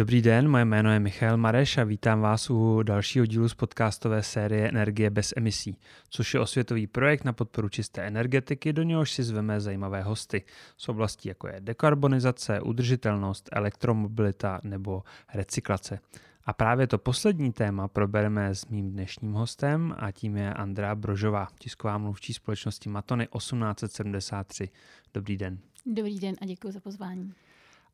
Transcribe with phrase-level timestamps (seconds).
[0.00, 4.22] Dobrý den, moje jméno je Michal Mareš a vítám vás u dalšího dílu z podcastové
[4.22, 5.76] série Energie bez emisí,
[6.08, 10.44] což je osvětový projekt na podporu čisté energetiky, do něhož si zveme zajímavé hosty
[10.76, 15.02] z oblastí jako je dekarbonizace, udržitelnost, elektromobilita nebo
[15.34, 15.98] recyklace.
[16.44, 21.48] A právě to poslední téma probereme s mým dnešním hostem a tím je Andrea Brožová,
[21.58, 24.68] tisková mluvčí společnosti Matony 1873.
[25.14, 25.58] Dobrý den.
[25.86, 27.32] Dobrý den a děkuji za pozvání.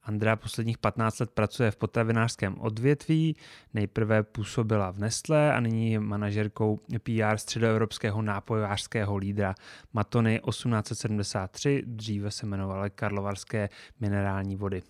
[0.06, 3.36] Andrea posledních 15 let pracuje v potravinářském odvětví,
[3.74, 9.54] nejprve působila v Nestlé a nyní je manažerkou PR středoevropského nápojářského lídra
[9.92, 13.68] Matony 1873, dříve se jmenovaly Karlovarské
[14.00, 14.82] minerální vody.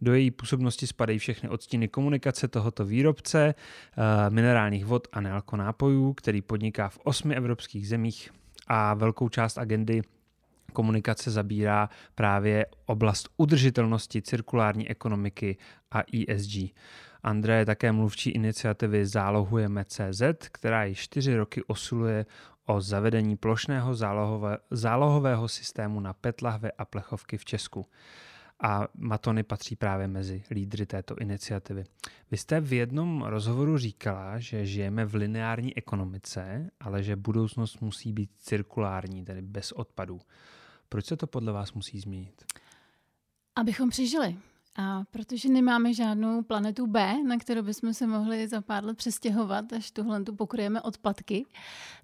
[0.00, 6.42] Do její působnosti spadají všechny odstíny komunikace tohoto výrobce uh, minerálních vod a nealkonápojů, který
[6.42, 8.30] podniká v osmi evropských zemích.
[8.66, 10.02] A velkou část agendy
[10.72, 15.56] komunikace zabírá právě oblast udržitelnosti, cirkulární ekonomiky
[15.90, 16.74] a ESG.
[17.22, 22.26] Andrea je také mluvčí iniciativy Zálohujeme CZ, která již čtyři roky osiluje
[22.66, 27.86] o zavedení plošného zálohové, zálohového systému na PET lahve a plechovky v Česku.
[28.62, 31.84] A Matony patří právě mezi lídry této iniciativy.
[32.30, 38.12] Vy jste v jednom rozhovoru říkala, že žijeme v lineární ekonomice, ale že budoucnost musí
[38.12, 40.20] být cirkulární, tedy bez odpadů.
[40.94, 42.44] Proč se to podle vás musí změnit?
[43.56, 44.36] Abychom přežili.
[44.76, 49.72] A protože nemáme žádnou planetu B, na kterou bychom se mohli za pár let přestěhovat,
[49.72, 51.46] až tuhle tu pokryjeme odpadky,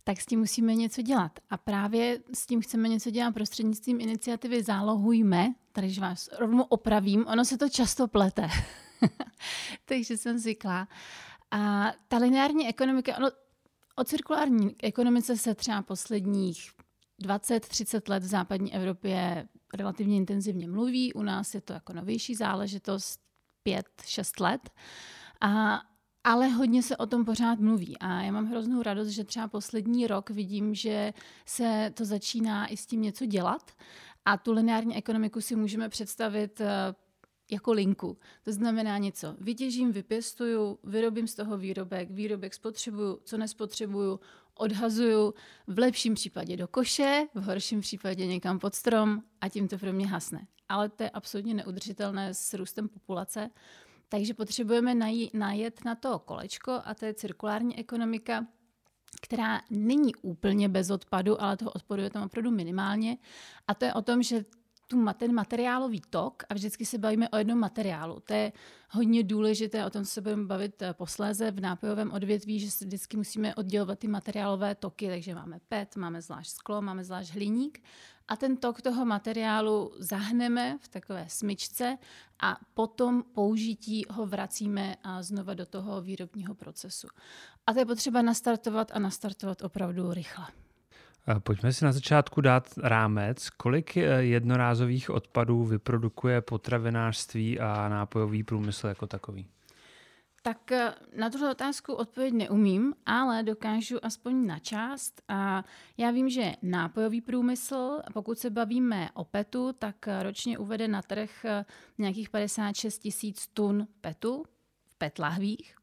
[0.05, 1.41] tak s tím musíme něco dělat.
[1.51, 7.45] A právě s tím chceme něco dělat prostřednictvím iniciativy Zálohujme, tady vás rovnou opravím, ono
[7.45, 8.49] se to často plete.
[9.85, 10.89] Takže jsem zvykla.
[11.51, 13.31] A ta lineární ekonomika, ono,
[13.97, 16.71] o cirkulární ekonomice se třeba posledních
[17.25, 23.21] 20-30 let v západní Evropě relativně intenzivně mluví, u nás je to jako novější záležitost
[23.67, 24.71] 5-6 let.
[25.41, 25.81] A,
[26.25, 30.07] ale hodně se o tom pořád mluví a já mám hroznou radost, že třeba poslední
[30.07, 31.13] rok vidím, že
[31.47, 33.73] se to začíná i s tím něco dělat
[34.25, 36.95] a tu lineární ekonomiku si můžeme představit eh,
[37.51, 38.19] jako linku.
[38.43, 39.37] To znamená něco.
[39.41, 44.21] Vytěžím, vypěstuju, vyrobím z toho výrobek, výrobek spotřebuju, co nespotřebuju,
[44.61, 45.35] odhazuju
[45.67, 49.93] v lepším případě do koše, v horším případě někam pod strom a tím to pro
[49.93, 50.47] mě hasne.
[50.69, 53.51] Ale to je absolutně neudržitelné s růstem populace.
[54.09, 54.95] Takže potřebujeme
[55.35, 58.47] najet na to kolečko a to je cirkulární ekonomika,
[59.23, 63.19] která není úplně bez odpadu, ale toho odpadu je tam opravdu minimálně.
[63.69, 64.45] A to je o tom, že
[64.91, 68.21] tu, ten materiálový tok a vždycky se bavíme o jednom materiálu.
[68.21, 68.53] To je
[68.91, 73.17] hodně důležité, o tom se budeme bavit eh, posléze v nápojovém odvětví, že se vždycky
[73.17, 77.83] musíme oddělovat ty materiálové toky, takže máme PET, máme zvlášť sklo, máme zvlášť hliník
[78.29, 81.99] a ten tok toho materiálu zahneme v takové smyčce
[82.43, 87.09] a potom použití ho vracíme a znova do toho výrobního procesu.
[87.67, 90.47] A to je potřeba nastartovat a nastartovat opravdu rychle.
[91.39, 98.87] Pojďme si na začátku dát rámec, kolik eh, jednorázových odpadů vyprodukuje potravinářství a nápojový průmysl
[98.87, 99.47] jako takový?
[100.43, 105.23] Tak eh, na tuto otázku odpověď neumím, ale dokážu aspoň na část.
[105.29, 105.65] A
[105.97, 111.45] já vím, že nápojový průmysl, pokud se bavíme o PETu, tak ročně uvede na trh
[111.45, 111.65] eh,
[111.99, 114.45] nějakých 56 tisíc tun PETu
[114.87, 115.77] v PET lahvích.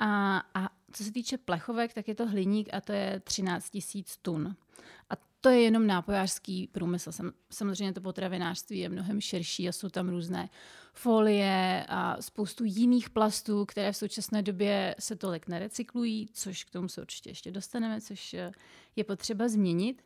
[0.00, 4.16] A, a co se týče plechovek, tak je to hliník a to je 13 tisíc
[4.16, 4.56] tun.
[5.10, 7.10] A to je jenom nápojářský průmysl.
[7.50, 10.48] Samozřejmě to potravinářství je mnohem širší a jsou tam různé
[10.94, 16.88] folie a spoustu jiných plastů, které v současné době se tolik nerecyklují, což k tomu
[16.88, 18.36] se určitě ještě dostaneme, což
[18.96, 20.02] je potřeba změnit.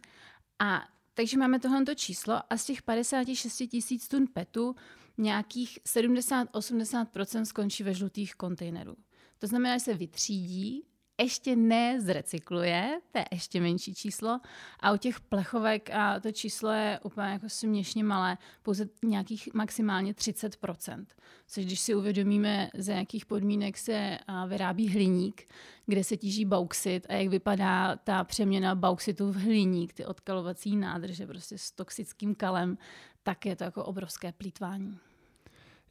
[0.58, 4.76] A takže máme tohle číslo a z těch 56 tisíc tun PETu
[5.18, 8.96] nějakých 70-80% skončí ve žlutých kontejnerů.
[9.38, 10.82] To znamená, že se vytřídí,
[11.20, 14.40] ještě nezrecykluje, to je ještě menší číslo.
[14.80, 20.12] A u těch plechovek a to číslo je úplně jako směšně malé, pouze nějakých maximálně
[20.12, 21.06] 30%.
[21.46, 25.48] Což když si uvědomíme, za jakých podmínek se vyrábí hliník,
[25.86, 31.26] kde se tíží bauxit a jak vypadá ta přeměna bauxitu v hliník, ty odkalovací nádrže
[31.26, 32.78] prostě s toxickým kalem,
[33.22, 34.98] tak je to jako obrovské plítvání.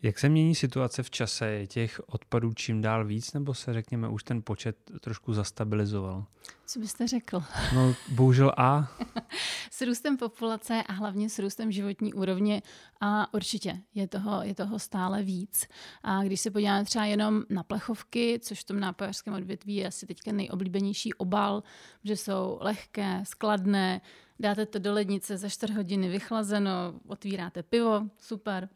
[0.03, 1.47] Jak se mění situace v čase?
[1.47, 6.25] Je těch odpadů čím dál víc, nebo se řekněme už ten počet trošku zastabilizoval?
[6.65, 7.43] Co byste řekl?
[7.75, 8.91] No, bohužel A.
[9.71, 12.61] s růstem populace a hlavně s růstem životní úrovně
[13.01, 15.67] a určitě je toho, je toho stále víc.
[16.03, 20.05] A když se podíváme třeba jenom na plechovky, což v tom nápojářském odvětví je asi
[20.05, 21.63] teďka nejoblíbenější obal,
[22.03, 24.01] že jsou lehké, skladné,
[24.39, 26.71] dáte to do lednice za 4 hodiny vychlazeno,
[27.07, 28.69] otvíráte pivo, super,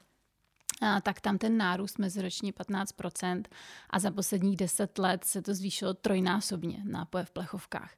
[1.04, 3.44] tak tam ten nárůst meziroční 15%
[3.90, 7.96] a za posledních 10 let se to zvýšilo trojnásobně nápoje v plechovkách.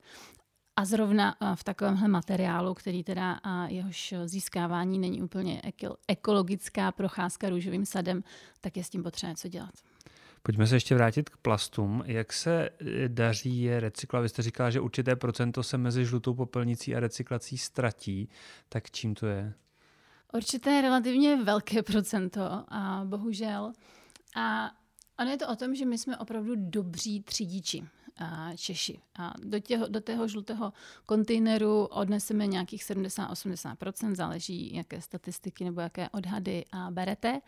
[0.76, 5.62] A zrovna v takovémhle materiálu, který teda jehož získávání není úplně
[6.08, 8.24] ekologická procházka růžovým sadem,
[8.62, 9.72] tak je s tím potřeba něco dělat.
[10.44, 12.04] Pojďme se ještě vrátit k plastům.
[12.06, 14.24] Jak se e, daří je recyklovat?
[14.24, 18.30] Vy jste říkala, že určité procento se mezi žlutou popelnicí a recyklací ztratí.
[18.70, 19.54] Tak čím to je?
[20.34, 23.74] Určité relativně velké procento, a bohužel.
[24.36, 24.72] A
[25.20, 27.88] ono je to o tom, že my jsme opravdu dobří třídiči.
[28.56, 29.00] Češi.
[29.20, 30.74] A do, těho, do tého žlutého
[31.06, 37.42] kontejneru odneseme nějakých 70-80%, záleží, jaké statistiky nebo jaké odhady a berete.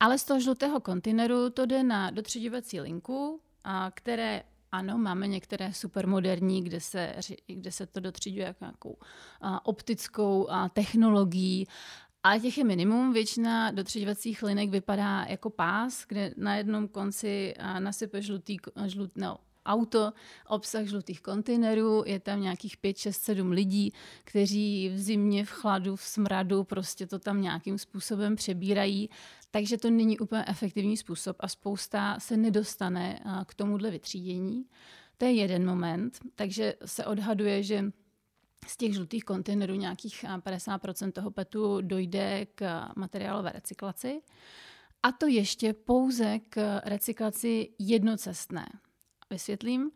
[0.00, 4.42] Ale z toho žlutého kontejneru to jde na dotředěvací linku, a které
[4.72, 7.14] ano, máme některé supermoderní, kde se,
[7.46, 8.96] kde se to dotřiďuje jako nějakou
[9.40, 11.66] a, optickou a, technologií,
[12.22, 13.12] ale těch je minimum.
[13.12, 20.12] Většina dotřiďovacích linek vypadá jako pás, kde na jednom konci nasype žlutý, žlut, no, auto,
[20.48, 23.92] obsah žlutých kontejnerů, je tam nějakých 5, 6, 7 lidí,
[24.24, 29.10] kteří v zimě, v chladu, v smradu prostě to tam nějakým způsobem přebírají.
[29.50, 34.64] Takže to není úplně efektivní způsob a spousta se nedostane k tomuhle vytřídění.
[35.18, 37.84] To je jeden moment, takže se odhaduje, že
[38.66, 44.22] z těch žlutých kontejnerů nějakých 50% toho petu dojde k materiálové recyklaci.
[45.02, 48.68] A to ještě pouze k recyklaci jednocestné.
[49.30, 49.90] Vysvětlím.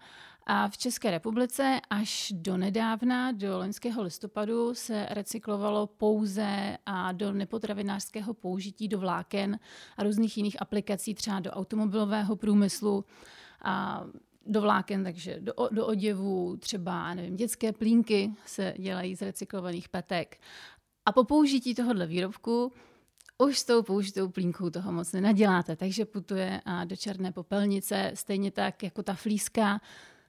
[0.49, 7.33] A v České republice až do nedávna, do loňského listopadu, se recyklovalo pouze a do
[7.33, 9.59] nepotravinářského použití do vláken
[9.97, 13.05] a různých jiných aplikací, třeba do automobilového průmyslu.
[13.65, 14.05] A
[14.47, 20.41] do vláken, takže do, do oděvů, třeba nevím, dětské plínky se dělají z recyklovaných petek.
[21.07, 22.73] A po použití tohohle výrobku
[23.39, 28.83] už s tou použitou plínkou toho moc nenaděláte, takže putuje do černé popelnice, stejně tak
[28.83, 29.81] jako ta flíska,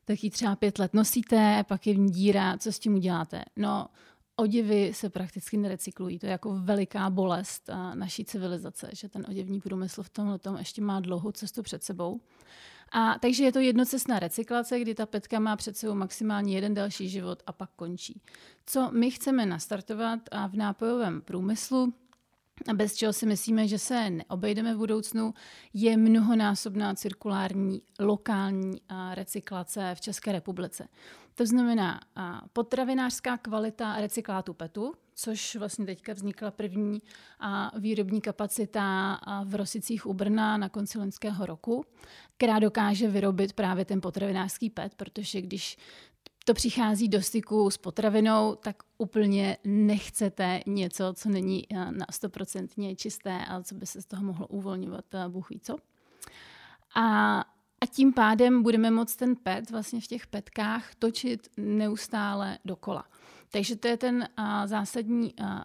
[0.05, 3.43] tak ji třeba pět let nosíte, pak je v ní díra, co s tím uděláte?
[3.55, 3.87] No,
[4.35, 6.19] oděvy se prakticky nerecyklují.
[6.19, 10.81] To je jako veliká bolest naší civilizace, že ten oděvní průmysl v tomhle tom ještě
[10.81, 12.19] má dlouhou cestu před sebou.
[12.91, 17.09] A takže je to jednocestná recyklace, kdy ta petka má před sebou maximálně jeden další
[17.09, 18.21] život a pak končí.
[18.65, 21.93] Co my chceme nastartovat a v nápojovém průmyslu,
[22.69, 25.33] a bez čeho si myslíme, že se neobejdeme v budoucnu,
[25.73, 28.81] je mnohonásobná cirkulární lokální
[29.13, 30.87] recyklace v České republice.
[31.35, 31.99] To znamená
[32.53, 37.01] potravinářská kvalita recyklátu PETu, což vlastně teďka vznikla první
[37.77, 41.85] výrobní kapacita v Rosicích u Brna na konci loňského roku,
[42.37, 45.77] která dokáže vyrobit právě ten potravinářský PET, protože když
[46.45, 52.95] to přichází do styku s potravinou, tak úplně nechcete něco, co není eh, na 100%
[52.95, 55.77] čisté a co by se z toho mohlo uvolňovat, eh, Bůh ví co.
[56.95, 57.39] A,
[57.81, 63.05] a tím pádem budeme moct ten PET vlastně v těch petkách točit neustále dokola.
[63.51, 65.63] Takže to je ten a, zásadní a,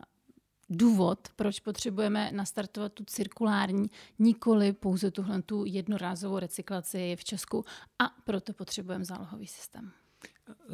[0.70, 7.64] důvod, proč potřebujeme nastartovat tu cirkulární, nikoli pouze tuhle tu jednorázovou recyklaci v Česku
[7.98, 9.90] a proto potřebujeme zálohový systém.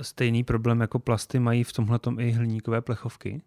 [0.03, 3.43] Stejný problém jako plasty mají v tomhle i hliníkové plechovky?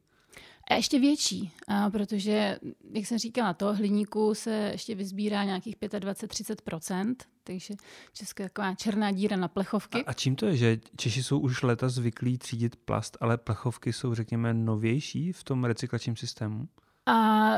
[0.70, 2.60] A ještě větší, a protože,
[2.94, 7.74] jak jsem říkala, to hliníku se ještě vyzbírá nějakých 25-30%, takže
[8.14, 10.06] česká taková černá díra na plechovky.
[10.06, 13.94] A, a čím to je, že Češi jsou už leta zvyklí třídit plast, ale plechovky
[13.94, 16.68] jsou, řekněme, novější v tom recyklačním systému?
[17.06, 17.52] A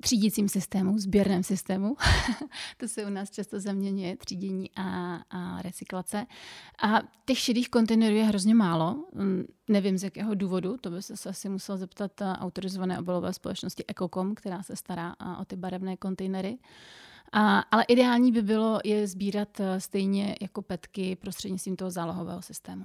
[0.00, 1.96] třídícím systému, sběrném systému.
[2.76, 6.26] to se u nás často zaměňuje, třídění a, a recyklace.
[6.82, 9.04] A těch šedých kontejnerů je hrozně málo.
[9.14, 14.34] Mm, nevím z jakého důvodu, to by se asi musel zeptat autorizované obalové společnosti Ecocom,
[14.34, 16.58] která se stará o ty barevné kontejnery.
[17.36, 22.84] A, ale ideální by bylo je sbírat stejně jako petky prostřednictvím toho zálohového systému.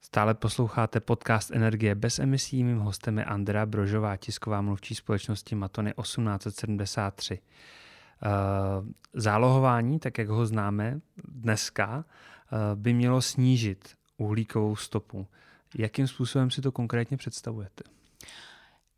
[0.00, 2.64] Stále posloucháte podcast Energie bez emisí.
[2.64, 7.38] Mým hostem je Andrea Brožová, tisková mluvčí společnosti Matony 1873.
[8.22, 8.28] Eh,
[9.14, 15.26] zálohování, tak jak ho známe dneska, eh, by mělo snížit uhlíkovou stopu.
[15.78, 17.84] Jakým způsobem si to konkrétně představujete?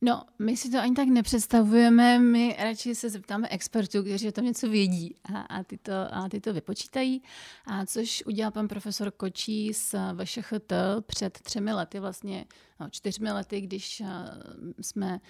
[0.01, 4.45] No, my si to ani tak nepředstavujeme, my radši se zeptáme expertů, kteří o tom
[4.45, 7.23] něco vědí a, a, ty, to, a ty to vypočítají.
[7.67, 10.73] A což udělal pan profesor Kočí z VŠHT
[11.07, 12.45] před třemi lety, vlastně
[12.81, 14.03] no, čtyřmi lety, když
[14.81, 15.21] jsme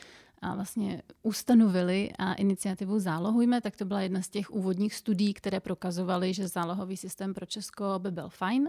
[0.42, 5.60] a vlastně ustanovili a iniciativu Zálohujme, tak to byla jedna z těch úvodních studií, které
[5.60, 8.68] prokazovaly, že zálohový systém pro Česko by byl fajn.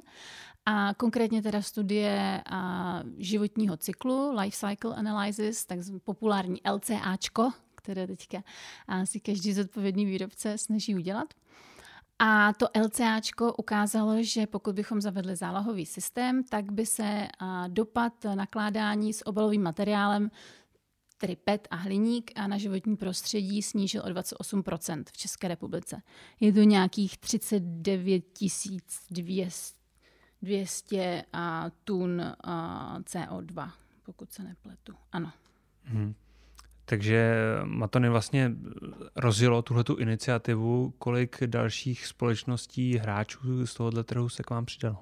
[0.66, 8.44] A konkrétně teda studie a životního cyklu, Life Cycle Analysis, tak populární LCAčko, které teďka
[9.04, 11.34] si každý zodpovědný výrobce snaží udělat.
[12.22, 17.28] A to LCAčko ukázalo, že pokud bychom zavedli zálohový systém, tak by se
[17.68, 20.32] dopad nakládání s obalovým materiálem
[21.20, 26.02] tedy PET a hliník a na životní prostředí snížil o 28% v České republice.
[26.40, 28.24] Je to nějakých 39
[30.42, 31.24] 200
[31.84, 32.22] tun
[33.04, 33.72] CO2,
[34.04, 34.94] pokud se nepletu.
[35.12, 35.32] Ano.
[35.84, 36.14] Hmm.
[36.86, 38.52] Takže Matony vlastně
[39.16, 40.94] rozjelo tuhletu iniciativu.
[40.98, 44.98] Kolik dalších společností, hráčů z tohohle trhu se k vám přidalo?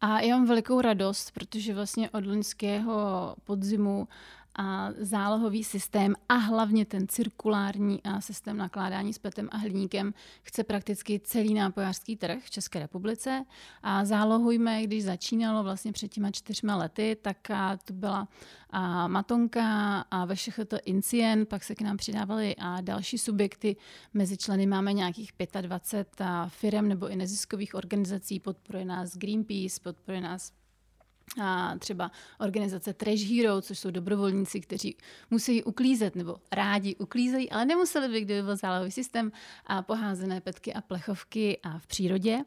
[0.00, 4.08] A já mám velikou radost, protože vlastně od loňského podzimu
[4.54, 11.20] a zálohový systém a hlavně ten cirkulární systém nakládání s petem a hliníkem chce prakticky
[11.24, 13.44] celý nápojářský trh v České republice.
[13.82, 17.36] A zálohujme, když začínalo vlastně před těma čtyřma lety, tak
[17.84, 18.28] to byla
[18.70, 20.26] a Matonka a
[20.68, 23.76] to Incien, pak se k nám přidávaly a další subjekty.
[24.14, 30.52] Mezi členy máme nějakých 25 firm nebo i neziskových organizací, podporuje nás Greenpeace, podporuje nás
[31.42, 34.96] a třeba organizace Trash Hero, což jsou dobrovolníci, kteří
[35.30, 39.32] musí uklízet nebo rádi uklízejí, ale nemuseli by, kdyby byl zálohový systém
[39.66, 42.38] a poházené petky a plechovky a v přírodě.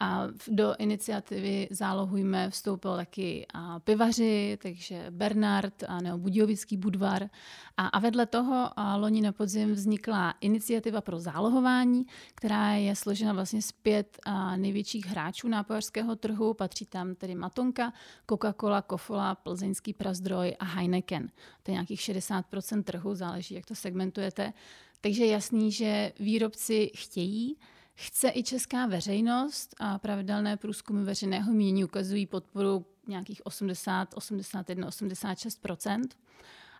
[0.00, 7.30] A do iniciativy Zálohujme vstoupil taky a pivaři, takže Bernard a nebo Budějovický Budvar.
[7.76, 13.32] A, a vedle toho a loni na podzim vznikla iniciativa pro zálohování, která je složena
[13.32, 16.54] vlastně z pět a největších hráčů nápojářského trhu.
[16.54, 17.92] Patří tam tedy Matonka,
[18.30, 21.30] Coca-Cola, Kofola, Plzeňský Prazdroj a Heineken.
[21.62, 24.52] To je nějakých 60% trhu, záleží, jak to segmentujete.
[25.00, 27.56] Takže jasný, že výrobci chtějí
[27.94, 36.04] chce i česká veřejnost a pravidelné průzkumy veřejného mínění ukazují podporu nějakých 80, 81, 86%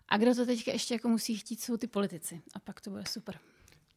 [0.09, 2.41] A kdo to teďka ještě jako musí chtít, jsou ty politici.
[2.53, 3.39] A pak to bude super.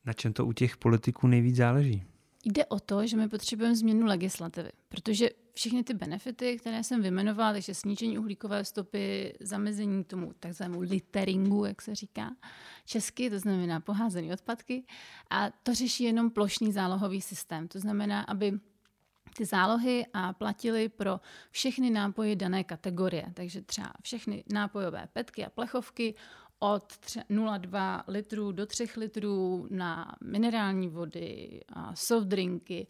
[0.05, 2.05] Na čem to u těch politiků nejvíc záleží?
[2.45, 7.53] Jde o to, že my potřebujeme změnu legislativy, protože všechny ty benefity, které jsem vymenovala,
[7.53, 12.31] takže snížení uhlíkové stopy, zamezení tomu takzvanému litteringu, jak se říká
[12.85, 14.85] česky, to znamená poházené odpadky,
[15.31, 17.69] a to řeší jenom plošný zálohový systém.
[17.69, 18.61] To znamená, aby
[19.37, 23.33] ty zálohy a platily pro všechny nápoje dané kategorie.
[23.35, 26.15] Takže třeba všechny nápojové petky a plechovky
[26.59, 26.93] od
[27.31, 31.61] 0,2 litrů do 3 litrů na minerální vody,
[31.95, 32.87] soft drinky,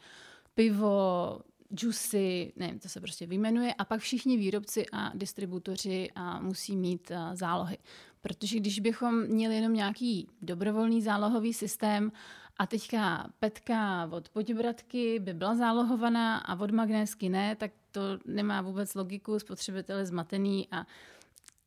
[0.54, 1.38] pivo,
[1.74, 7.10] džusy, nevím, to se prostě vyjmenuje, a pak všichni výrobci a distributoři a musí mít
[7.10, 7.78] a, zálohy.
[8.20, 12.12] Protože když bychom měli jenom nějaký dobrovolný zálohový systém
[12.58, 18.62] a teďka petka od Poděbradky by byla zálohovaná a od Magnésky ne, tak to nemá
[18.62, 20.86] vůbec logiku, spotřebitel je zmatený a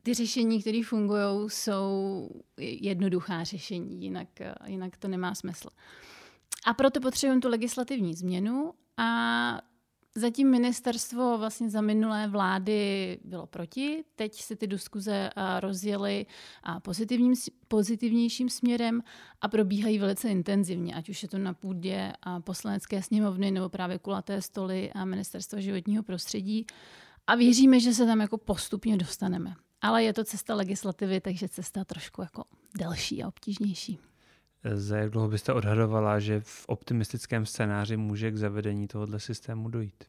[0.02, 4.28] ty řešení, které fungují, jsou jednoduchá řešení, jinak,
[4.66, 5.68] jinak to nemá smysl.
[6.66, 9.58] A proto potřebujeme tu legislativní změnu a
[10.14, 15.30] Zatím ministerstvo vlastně za minulé vlády bylo proti, teď se ty diskuze
[15.60, 16.26] rozjely
[16.82, 17.34] pozitivním,
[17.68, 19.02] pozitivnějším směrem
[19.40, 24.42] a probíhají velice intenzivně, ať už je to na půdě poslanecké sněmovny nebo právě kulaté
[24.42, 26.66] stoly a ministerstva životního prostředí.
[27.26, 29.54] A věříme, že se tam jako postupně dostaneme.
[29.82, 32.44] Ale je to cesta legislativy, takže cesta trošku jako
[32.78, 33.98] delší a obtížnější.
[34.74, 40.04] Za jak dlouho byste odhadovala, že v optimistickém scénáři může k zavedení tohoto systému dojít?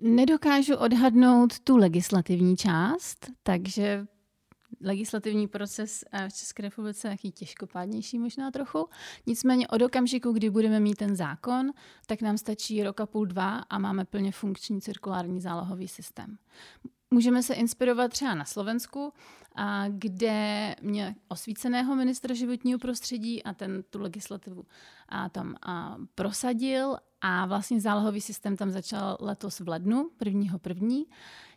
[0.00, 4.06] Nedokážu odhadnout tu legislativní část, takže
[4.84, 8.88] legislativní proces v České republice je těžkopádnější možná trochu.
[9.26, 11.70] Nicméně od okamžiku, kdy budeme mít ten zákon,
[12.06, 16.38] tak nám stačí rok a půl, dva a máme plně funkční cirkulární zálohový systém.
[17.14, 19.12] Můžeme se inspirovat třeba na Slovensku,
[19.56, 24.64] a kde mě osvíceného ministra životního prostředí a ten tu legislativu
[25.08, 31.04] a tam a prosadil a vlastně zálohový systém tam začal letos v lednu, prvního první.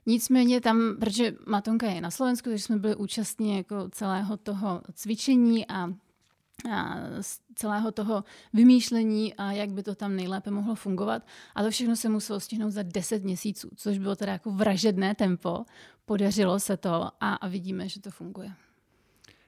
[0.05, 5.67] Nicméně tam, protože Matonka je na Slovensku, takže jsme byli účastní jako celého toho cvičení
[5.67, 5.93] a
[7.55, 8.23] celého toho
[8.53, 11.23] vymýšlení a jak by to tam nejlépe mohlo fungovat.
[11.55, 15.65] A to všechno se muselo stihnout za 10 měsíců, což bylo teda jako vražedné tempo.
[16.05, 18.51] Podařilo se to a, a vidíme, že to funguje.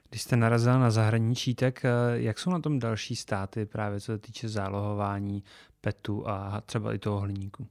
[0.08, 4.06] Když jste narazila na zahraničí, tak eh, jak jsou na tom další státy právě co
[4.06, 5.44] se týče zálohování
[5.80, 7.66] PETu a třeba i toho hliníku?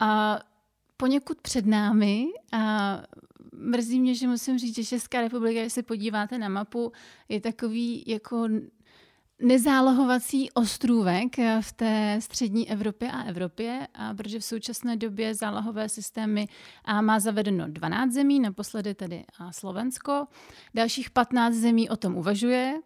[0.00, 0.38] A
[0.96, 2.98] poněkud před námi a
[3.52, 6.92] mrzí mě, že musím říct, že Česká republika, když se podíváte na mapu,
[7.28, 8.48] je takový jako
[9.42, 16.48] nezálohovací ostrůvek v té střední Evropě a Evropě, a protože v současné době zálohové systémy
[16.84, 20.26] a má zavedeno 12 zemí, naposledy tedy Slovensko.
[20.74, 22.80] Dalších 15 zemí o tom uvažuje,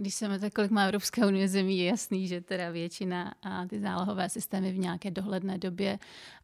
[0.00, 3.80] když se tak, kolik má Evropská unie zemí, je jasný, že teda většina a ty
[3.80, 5.98] zálohové systémy v nějaké dohledné době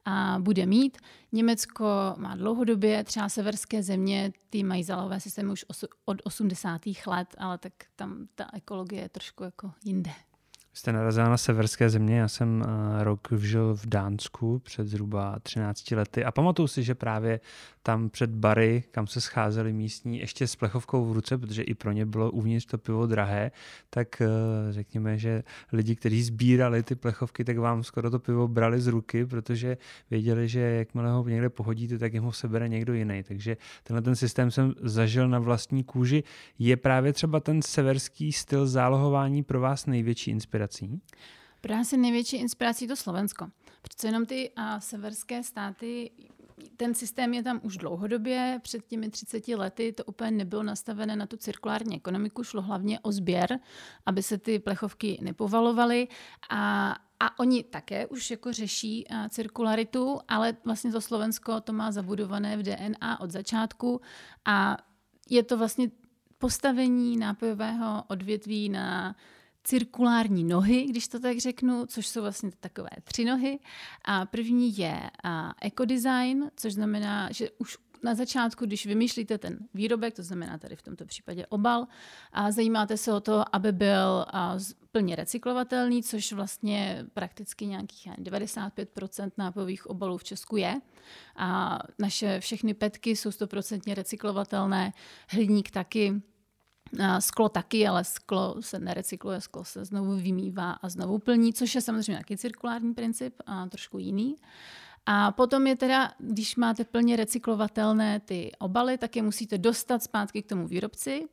[0.04, 0.98] a bude mít.
[1.32, 1.84] Německo
[2.16, 5.64] má dlouhodobě, třeba severské země, ty mají zálohové systémy už
[6.04, 6.80] od 80.
[7.06, 10.10] let, ale tak tam ta ekologie je trošku jako jinde.
[10.76, 15.90] Jste narazila na severské země, já jsem uh, rok vžil v Dánsku před zhruba 13
[15.90, 17.40] lety a pamatuju si, že právě
[17.86, 21.92] tam před bary, kam se scházeli místní, ještě s plechovkou v ruce, protože i pro
[21.92, 23.50] ně bylo uvnitř to pivo drahé,
[23.90, 24.26] tak uh,
[24.72, 29.26] řekněme, že lidi, kteří sbírali ty plechovky, tak vám skoro to pivo brali z ruky,
[29.26, 29.76] protože
[30.10, 33.22] věděli, že jakmile ho někde pohodíte, tak jim ho sebere někdo jiný.
[33.22, 36.22] Takže tenhle ten systém jsem zažil na vlastní kůži.
[36.58, 40.56] Je právě třeba ten severský styl zálohování pro vás největší inspirací?
[40.56, 41.00] inspirací?
[41.60, 43.46] Pro nás je největší inspirací to Slovensko.
[43.82, 46.10] Přece jenom ty a severské státy
[46.76, 51.26] ten systém je tam už dlouhodobě, před těmi 30 lety to úplně nebylo nastavené na
[51.26, 53.58] tu cirkulární ekonomiku, šlo hlavně o sběr,
[54.06, 56.08] aby se ty plechovky nepovalovaly.
[56.50, 62.56] A, a oni také už jako řeší cirkularitu, ale vlastně to Slovensko to má zabudované
[62.56, 64.00] v DNA od začátku.
[64.44, 64.76] A
[65.30, 65.90] je to vlastně
[66.38, 69.16] postavení nápojového odvětví na
[69.66, 73.58] cirkulární nohy, když to tak řeknu, což jsou vlastně takové tři nohy.
[74.04, 75.10] A první je
[75.62, 80.82] ekodesign, což znamená, že už na začátku, když vymýšlíte ten výrobek, to znamená tady v
[80.82, 81.86] tomto případě obal,
[82.32, 84.26] a zajímáte se o to, aby byl
[84.92, 90.80] plně recyklovatelný, což vlastně prakticky nějakých 95% nápojových obalů v Česku je.
[91.36, 94.92] A naše všechny petky jsou 100% recyklovatelné,
[95.28, 96.22] hliník taky,
[97.18, 101.80] Sklo taky, ale sklo se nerecykluje, sklo se znovu vymývá a znovu plní, což je
[101.80, 104.36] samozřejmě taky cirkulární princip a trošku jiný.
[105.06, 110.42] A potom je teda, když máte plně recyklovatelné ty obaly, tak je musíte dostat zpátky
[110.42, 111.28] k tomu výrobci,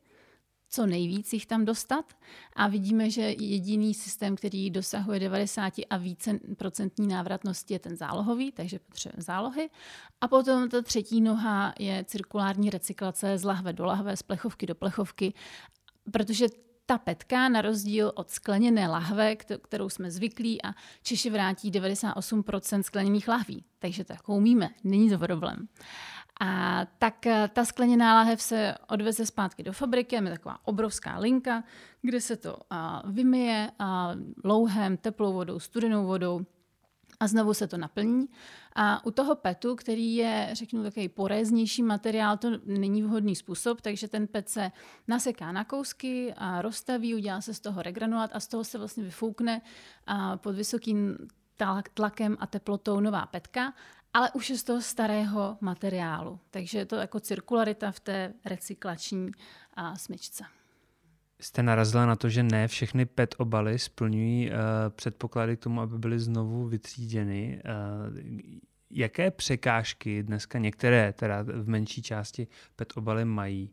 [0.74, 2.12] co nejvíc jich tam dostat.
[2.56, 8.52] A vidíme, že jediný systém, který dosahuje 90 a více procentní návratnosti je ten zálohový,
[8.52, 9.70] takže potřebujeme zálohy.
[10.20, 14.74] A potom ta třetí noha je cirkulární recyklace z lahve do lahve, z plechovky do
[14.74, 15.34] plechovky,
[16.10, 16.46] protože
[16.86, 23.28] ta petka, na rozdíl od skleněné lahve, kterou jsme zvyklí, a Češi vrátí 98% skleněných
[23.28, 23.64] lahví.
[23.78, 25.68] Takže tak umíme, není to problém.
[26.40, 31.64] A tak eh, ta skleněná lahev se odveze zpátky do fabriky, je taková obrovská linka,
[32.02, 32.56] kde se to
[33.04, 33.70] vymije
[34.44, 36.40] louhem, teplou vodou, studenou vodou
[37.20, 38.26] a znovu se to naplní.
[38.76, 44.08] A u toho petu, který je, řeknu, takový poréznější materiál, to není vhodný způsob, takže
[44.08, 44.72] ten pet se
[45.08, 49.04] naseká na kousky a rozstaví, udělá se z toho regranulát a z toho se vlastně
[49.04, 49.60] vyfoukne
[50.36, 51.18] pod vysokým
[51.94, 53.72] tlakem a teplotou nová petka
[54.14, 56.40] ale už je z toho starého materiálu.
[56.50, 59.30] Takže je to jako cirkularita v té recyklační
[59.74, 60.44] a, smyčce.
[61.40, 64.56] Jste narazila na to, že ne všechny PET obaly splňují uh,
[64.90, 67.62] předpoklady k tomu, aby byly znovu vytříděny.
[67.64, 68.40] Uh,
[68.90, 72.46] jaké překážky dneska některé, teda v menší části
[72.76, 73.70] PET obaly mají?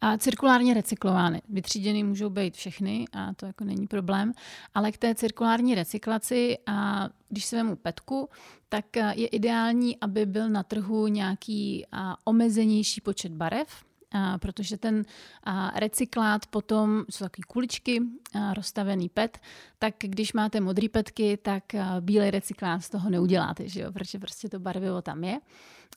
[0.00, 1.42] A cirkulárně recyklovány.
[1.48, 4.32] Vytříděny můžou být všechny a to jako není problém,
[4.74, 8.28] ale k té cirkulární recyklaci, a když se vemu petku,
[8.68, 11.86] tak je ideální, aby byl na trhu nějaký
[12.24, 13.68] omezenější počet barev,
[14.12, 15.04] a protože ten
[15.44, 18.00] a, recyklát potom, jsou takové kuličky,
[18.34, 19.38] a, rozstavený PET,
[19.78, 21.64] tak když máte modrý petky, tak
[22.00, 23.92] bílý recyklát z toho neuděláte, že jo?
[23.92, 25.40] protože prostě to barvivo tam je.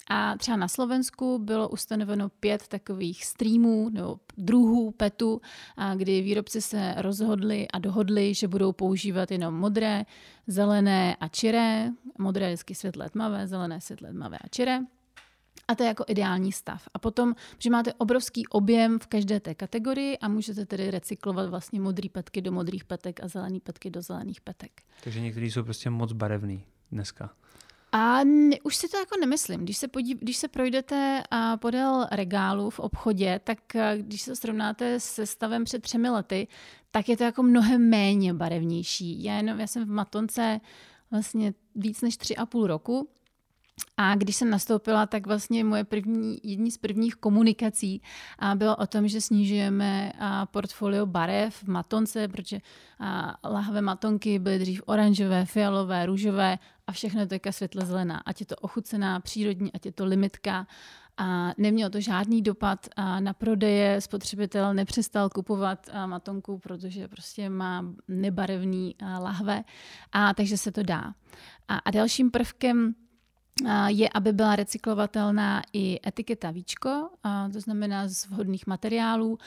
[0.08, 5.41] A třeba na Slovensku bylo ustanoveno pět takových streamů nebo druhů PETu,
[5.78, 10.06] a kdy výrobci se rozhodli a dohodli, že budou používat jenom modré,
[10.47, 11.89] zelené a čiré.
[12.17, 14.80] Modré je světle tmavé, zelené světle tmavé a čiré.
[15.67, 16.87] A to je jako ideální stav.
[16.93, 21.79] A potom, že máte obrovský objem v každé té kategorii a můžete tedy recyklovat vlastně
[21.79, 24.71] modré petky do modrých petek a zelené petky do zelených petek.
[25.03, 27.33] Takže některý jsou prostě moc barevný dneska.
[27.91, 29.59] A ne, už si to jako nemyslím.
[29.59, 33.59] Když se, podív, když se projdete a podél regálu v obchodě, tak
[33.97, 36.47] když se srovnáte se stavem před třemi lety,
[36.91, 39.23] tak je to jako mnohem méně barevnější.
[39.23, 40.59] Já, jenom, já jsem v Matonce
[41.11, 43.09] vlastně víc než tři a půl roku
[43.97, 48.01] a když jsem nastoupila, tak vlastně moje první, jední z prvních komunikací
[48.55, 50.13] bylo o tom, že snižujeme
[50.51, 52.59] portfolio barev v matonce, protože
[53.43, 58.17] lahve matonky byly dřív oranžové, fialové, růžové a všechno je to jako světle zelená.
[58.25, 60.67] Ať je to ochucená, přírodní, ať je to limitka.
[61.17, 62.87] A nemělo to žádný dopad
[63.19, 64.01] na prodeje.
[64.01, 69.63] Spotřebitel nepřestal kupovat matonku, protože prostě má nebarevný lahve,
[70.11, 71.13] a takže se to dá.
[71.67, 72.95] A, a dalším prvkem
[73.87, 77.09] je, aby byla recyklovatelná i etiketa víčko,
[77.53, 79.37] to znamená z vhodných materiálů.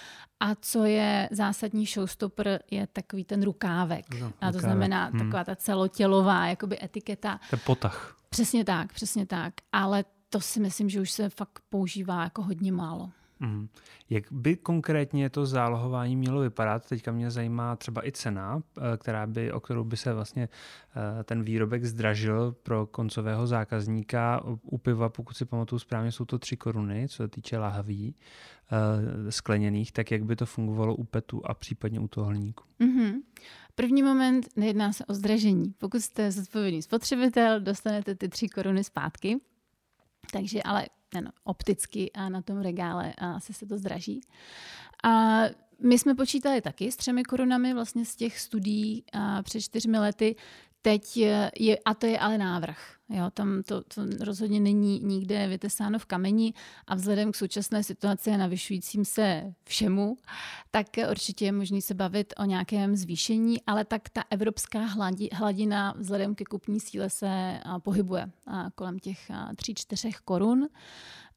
[0.40, 4.20] A co je zásadní showstopper, je takový ten rukávek.
[4.20, 5.18] No, a to znamená hmm.
[5.18, 7.40] taková ta celotělová jakoby etiketa.
[7.50, 8.16] Ten potah.
[8.28, 9.54] Přesně tak, přesně tak.
[9.72, 13.10] Ale to si myslím, že už se fakt používá jako hodně málo.
[13.44, 13.68] Mm.
[14.10, 16.88] Jak by konkrétně to zálohování mělo vypadat?
[16.88, 20.48] Teďka mě zajímá třeba i cena, eh, která by, o kterou by se vlastně
[21.20, 24.44] eh, ten výrobek zdražil pro koncového zákazníka.
[24.62, 28.14] U piva, pokud si pamatuju správně, jsou to tři koruny, co se týče lahví
[28.72, 32.64] eh, skleněných, tak jak by to fungovalo u petu a případně u toho hliníku?
[32.80, 33.12] Mm-hmm.
[33.74, 35.74] První moment nejedná se o zdražení.
[35.78, 39.40] Pokud jste zodpovědný spotřebitel, dostanete ty tři koruny zpátky.
[40.32, 44.20] Takže ale ano, opticky a na tom regále a asi se to zdraží.
[45.04, 45.42] A
[45.80, 49.04] my jsme počítali taky s třemi korunami vlastně z těch studií
[49.42, 50.36] před čtyřmi lety.
[50.84, 52.96] Teď je, a to je ale návrh.
[53.08, 56.54] Jo, tam to, to rozhodně není nikde vytesáno v kameni
[56.86, 60.16] a vzhledem k současné situaci a navyšujícím se všemu,
[60.70, 64.80] tak určitě je možné se bavit o nějakém zvýšení, ale tak ta evropská
[65.32, 68.30] hladina vzhledem ke kupní síle se pohybuje
[68.74, 70.68] kolem těch 3-4 korun.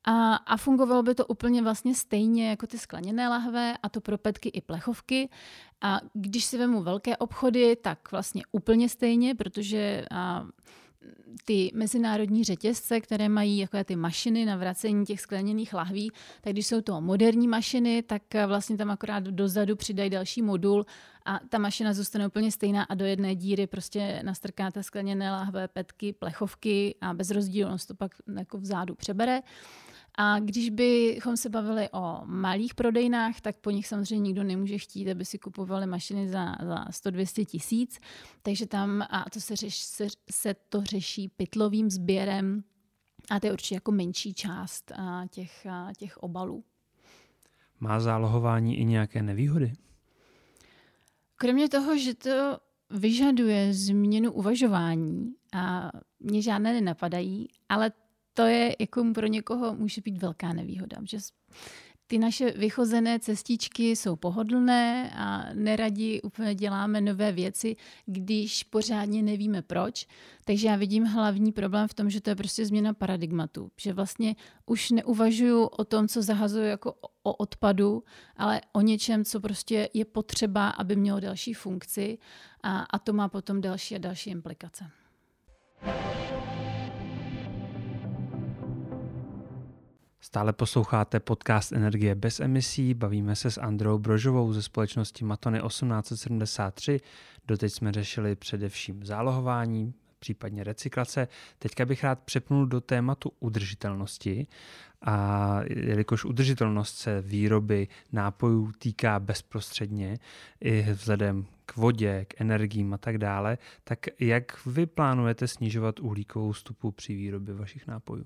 [0.10, 4.18] A, a fungovalo by to úplně vlastně stejně jako ty skleněné lahve a to pro
[4.18, 5.30] petky i plechovky.
[5.82, 10.46] A když si vemu velké obchody, tak vlastně úplně stejně, protože a,
[11.46, 16.68] ty mezinárodní řetězce, které mají jako ty mašiny na vracení těch skleněných lahví, tak když
[16.68, 20.86] jsou to moderní mašiny, tak vlastně tam akorát dozadu přidají další modul
[21.26, 26.14] a ta mašina zůstane úplně stejná a do jedné díry prostě nastrkáte skleněné lahve, petky,
[26.14, 29.42] plechovky a bez rozdílu on to pak jako vzadu přebere.
[30.18, 35.12] A když bychom se bavili o malých prodejnách, tak po nich samozřejmě nikdo nemůže chtít,
[35.12, 38.00] aby si kupovali mašiny za, za 100-200 tisíc.
[38.42, 42.64] Takže tam, a to se, řeš, se, se to řeší pytlovým sběrem
[43.30, 46.64] a to je určitě jako menší část a, těch, a, těch obalů.
[47.80, 49.74] Má zálohování i nějaké nevýhody?
[51.36, 52.58] Kromě toho, že to
[52.90, 57.92] vyžaduje změnu uvažování a mě žádné nenapadají, ale
[58.38, 61.18] to je jako pro někoho může být velká nevýhoda, že
[62.08, 69.62] ty naše vychozené cestičky jsou pohodlné a neradi úplně děláme nové věci, když pořádně nevíme
[69.62, 70.08] proč.
[70.46, 73.72] Takže já vidím hlavní problém v tom, že to je prostě změna paradigmatu.
[73.82, 78.04] Že vlastně už neuvažuju o tom, co zahazuju jako o odpadu,
[78.36, 82.18] ale o něčem, co prostě je potřeba, aby mělo další funkci
[82.64, 84.86] a, a to má potom další a další implikace.
[90.28, 97.00] Stále posloucháte podcast Energie bez emisí, bavíme se s Androu Brožovou ze společnosti Matony 1873.
[97.48, 101.28] Doteď jsme řešili především zálohování, případně recyklace.
[101.60, 104.48] Teďka bych rád přepnul do tématu udržitelnosti.
[105.02, 110.20] A jelikož udržitelnost se výroby nápojů týká bezprostředně
[110.62, 116.54] i vzhledem k vodě, k energiím a tak dále, tak jak vy plánujete snižovat uhlíkovou
[116.54, 118.26] stopu při výrobě vašich nápojů?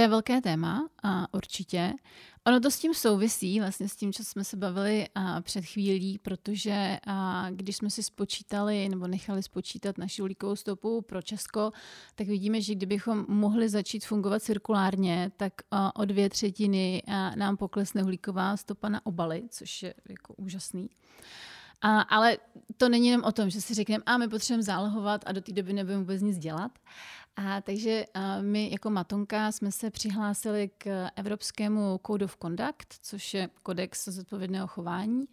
[0.00, 1.92] To je velké téma, a určitě.
[2.46, 6.18] Ono to s tím souvisí, vlastně s tím, co jsme se bavili a, před chvílí,
[6.18, 11.72] protože a, když jsme si spočítali nebo nechali spočítat naši uhlíkovou stopu pro Česko,
[12.14, 15.52] tak vidíme, že kdybychom mohli začít fungovat cirkulárně, tak
[15.94, 17.02] o dvě třetiny
[17.34, 20.90] nám poklesne uhlíková stopa na obaly, což je jako úžasný.
[21.82, 22.38] A, ale
[22.76, 25.52] to není jenom o tom, že si řekneme, a my potřebujeme zálohovat a do té
[25.52, 26.78] doby nebudeme vůbec nic dělat.
[27.36, 28.04] A takže
[28.40, 34.66] my jako Matonka jsme se přihlásili k Evropskému Code of Conduct, což je kodex zodpovědného
[34.66, 35.24] chování.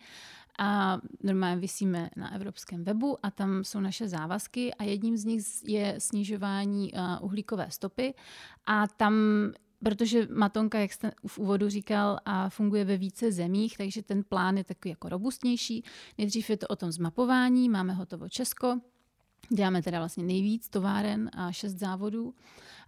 [0.60, 5.44] A normálně vysíme na evropském webu a tam jsou naše závazky a jedním z nich
[5.64, 8.14] je snižování uhlíkové stopy.
[8.66, 9.14] A tam
[9.84, 14.58] protože Matonka, jak jste v úvodu říkal, a funguje ve více zemích, takže ten plán
[14.58, 15.84] je takový jako robustnější.
[16.18, 18.80] Nejdřív je to o tom zmapování, máme hotovo Česko,
[19.50, 22.34] Děláme teda vlastně nejvíc továren a šest závodů.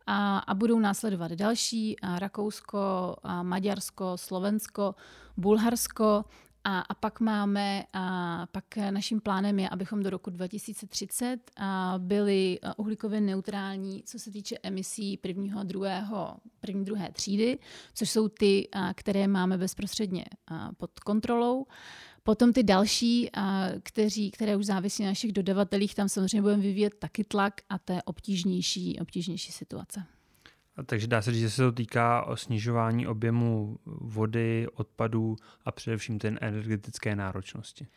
[0.07, 4.95] A, a budou následovat další, a Rakousko, a Maďarsko, Slovensko,
[5.38, 6.25] Bulharsko
[6.63, 12.59] a, a pak máme, a pak naším plánem je, abychom do roku 2030 a byli
[12.77, 17.59] uhlíkově neutrální, co se týče emisí prvního a druhého, první druhé třídy,
[17.93, 21.65] což jsou ty, a, které máme bezprostředně a, pod kontrolou.
[22.29, 23.29] Potom ty další,
[23.83, 27.93] kteří, které už závisí na našich dodavatelích, tam samozřejmě budeme vyvíjet taky tlak a to
[27.93, 30.03] je obtížnější, obtížnější situace.
[30.85, 36.19] Takže dá se říct, že se to týká o snižování objemu vody, odpadů a především
[36.19, 37.87] té energetické náročnosti.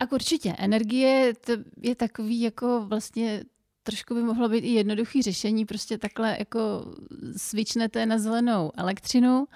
[0.00, 0.54] A určitě.
[0.58, 3.44] Energie to je takový jako vlastně
[3.82, 6.60] trošku by mohlo být i jednoduchý řešení, prostě takhle jako
[7.36, 9.46] svičnete na zelenou elektřinu,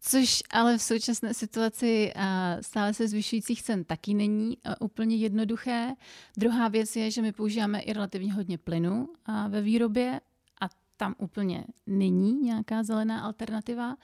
[0.00, 2.12] což ale v současné situaci
[2.60, 5.94] stále se zvyšujících cen taky není úplně jednoduché.
[6.36, 9.08] Druhá věc je, že my používáme i relativně hodně plynu
[9.48, 10.20] ve výrobě
[10.60, 13.96] a tam úplně není nějaká zelená alternativa.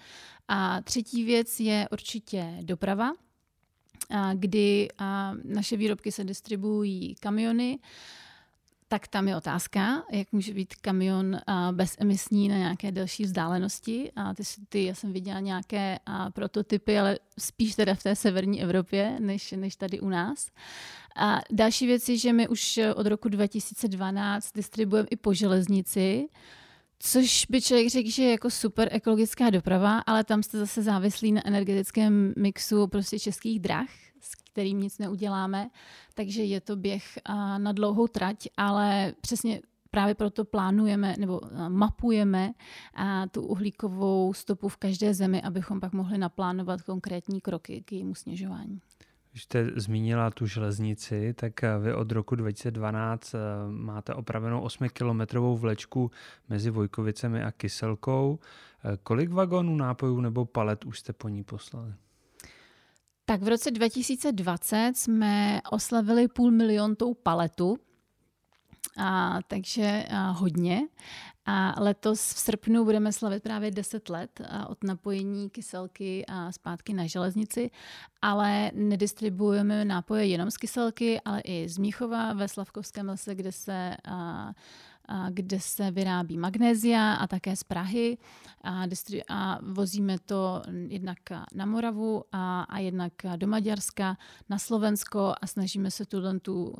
[0.49, 3.13] A třetí věc je určitě doprava,
[4.35, 4.89] kdy
[5.45, 7.79] naše výrobky se distribuují kamiony,
[8.93, 11.39] tak tam je otázka, jak může být kamion
[11.73, 14.13] bezemisní na nějaké delší vzdálenosti.
[14.17, 15.99] A ty, ty, já jsem viděla nějaké
[16.33, 20.51] prototypy, ale spíš teda v té severní Evropě, než, než tady u nás.
[21.17, 26.29] A další věc je, že my už od roku 2012 distribuujeme i po železnici,
[27.05, 31.33] Což by člověk řekl, že je jako super ekologická doprava, ale tam jste zase závislí
[31.33, 33.89] na energetickém mixu prostě českých drah,
[34.23, 35.71] s kterým nic neuděláme.
[36.15, 37.19] Takže je to běh
[37.59, 42.53] na dlouhou trať, ale přesně právě proto plánujeme nebo mapujeme
[43.31, 48.81] tu uhlíkovou stopu v každé zemi, abychom pak mohli naplánovat konkrétní kroky k jejímu snižování.
[49.33, 56.11] Když jste zmínila tu železnici, tak vy od roku 2012 eh, máte opravenou 8-kilometrovou vlečku
[56.49, 58.39] mezi Vojkovicemi a Kyselkou.
[59.03, 61.95] Kolik vagonů nápojů nebo palet už jste po ní poslali?
[63.25, 67.79] Tak v roce 2020 jsme oslavili půl miliontou paletu,
[68.99, 70.81] a, takže a, hodně.
[71.47, 77.07] A letos v srpnu budeme slavit právě 10 let od napojení kyselky a zpátky na
[77.07, 77.71] železnici,
[78.23, 83.97] ale nedistribuujeme nápoje jenom z kyselky, ale i z Míchova ve Slavkovském lese, kde se
[84.05, 84.53] a,
[85.31, 88.19] kde se vyrábí magnézia a také z Prahy
[88.65, 88.85] a,
[89.29, 91.19] a vozíme to jednak
[91.55, 94.17] na Moravu a, a jednak do Maďarska,
[94.49, 96.75] na Slovensko a snažíme se tuhle, tu,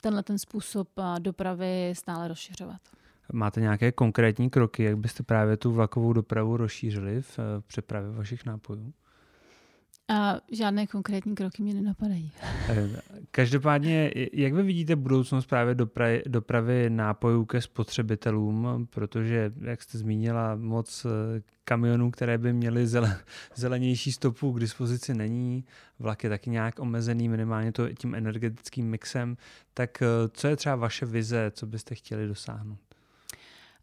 [0.00, 2.80] tenhle ten způsob dopravy stále rozšiřovat.
[3.32, 8.46] Máte nějaké konkrétní kroky, jak byste právě tu vlakovou dopravu rozšířili v eh, přepravě vašich
[8.46, 8.92] nápojů?
[10.10, 12.32] A žádné konkrétní kroky mě nenapadají.
[12.68, 12.88] Eh,
[13.30, 20.56] každopádně, jak vy vidíte budoucnost právě dopravy, dopravy nápojů ke spotřebitelům, protože, jak jste zmínila,
[20.56, 22.86] moc eh, kamionů, které by měly
[23.54, 25.64] zelenější stopu k dispozici není,
[25.98, 29.36] vlak je taky nějak omezený, minimálně to tím energetickým mixem,
[29.74, 32.78] tak co je třeba vaše vize, co byste chtěli dosáhnout?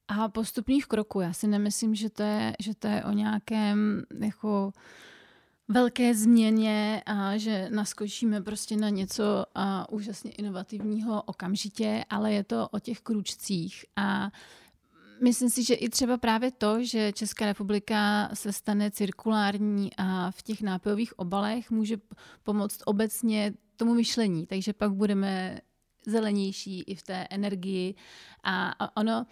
[0.08, 1.22] A postupných kroků.
[1.22, 4.72] Já si nemyslím, že to je, že to je o nějakém jako
[5.68, 12.70] velké změně a že naskočíme prostě na něco a úžasně inovativního okamžitě, ale je to
[12.70, 14.32] o těch kručcích a
[15.24, 20.42] Myslím si, že i třeba právě to, že Česká republika se stane cirkulární a v
[20.42, 21.98] těch nápojových obalech může
[22.44, 25.60] pomoct obecně tomu myšlení, takže pak budeme
[26.06, 27.96] zelenější i v té energii.
[28.44, 29.26] A ono,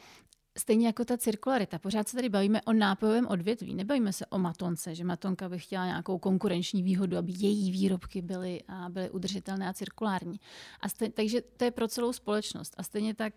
[0.57, 1.79] Stejně jako ta cirkularita.
[1.79, 3.75] Pořád se tady bavíme o nápojovém odvětví.
[3.75, 8.63] Nebavíme se o matonce, že matonka by chtěla nějakou konkurenční výhodu, aby její výrobky byly,
[8.67, 10.39] a byly udržitelné a cirkulární.
[10.81, 12.73] A stej, takže to je pro celou společnost.
[12.77, 13.33] A stejně tak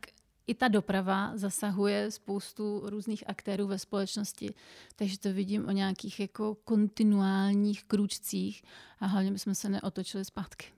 [0.46, 4.54] i ta doprava zasahuje spoustu různých aktérů ve společnosti,
[4.96, 8.62] takže to vidím o nějakých jako kontinuálních kručcích
[9.00, 10.77] a hlavně bychom se neotočili zpátky.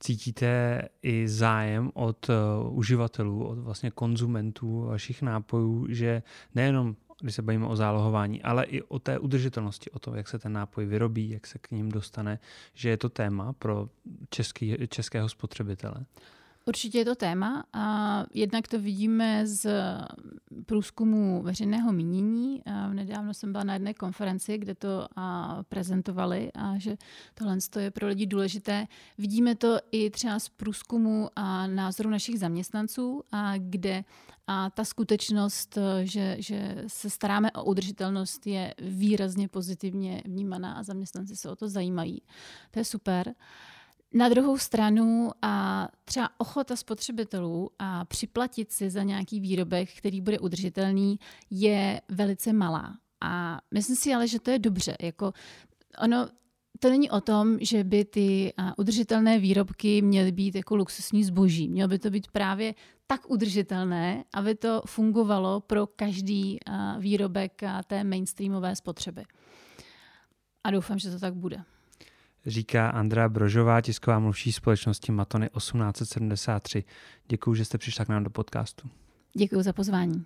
[0.00, 6.22] Cítíte i zájem od uh, uživatelů, od vlastně konzumentů vašich nápojů, že
[6.54, 10.38] nejenom když se bavíme o zálohování, ale i o té udržitelnosti, o to, jak se
[10.38, 12.38] ten nápoj vyrobí, jak se k ním dostane,
[12.74, 13.88] že je to téma pro
[14.30, 16.04] český, českého spotřebitele?
[16.70, 19.70] Určitě je to téma a jednak to vidíme z
[20.66, 22.62] průzkumu veřejného mínění.
[22.92, 25.08] Nedávno jsem byla na jedné konferenci, kde to
[25.68, 26.96] prezentovali a že
[27.34, 28.86] tohle je pro lidi důležité.
[29.18, 34.04] Vidíme to i třeba z průzkumu a názoru našich zaměstnanců, a kde
[34.46, 41.36] a ta skutečnost, že, že se staráme o udržitelnost, je výrazně pozitivně vnímaná a zaměstnanci
[41.36, 42.22] se o to zajímají.
[42.70, 43.34] To je super.
[44.14, 50.38] Na druhou stranu a třeba ochota spotřebitelů a připlatit si za nějaký výrobek, který bude
[50.38, 51.18] udržitelný,
[51.50, 52.98] je velice malá.
[53.20, 54.96] A myslím si ale, že to je dobře.
[55.02, 55.32] Jako
[56.02, 56.28] ono,
[56.78, 61.68] to není o tom, že by ty udržitelné výrobky měly být jako luxusní zboží.
[61.68, 62.74] Mělo by to být právě
[63.06, 66.58] tak udržitelné, aby to fungovalo pro každý
[66.98, 69.24] výrobek té mainstreamové spotřeby.
[70.64, 71.62] A doufám, že to tak bude.
[72.46, 76.84] Říká Andrea Brožová, tisková mluvčí společnosti Matony 1873.
[77.28, 78.88] Děkuji, že jste přišla k nám do podcastu.
[79.34, 80.24] Děkuji za pozvání.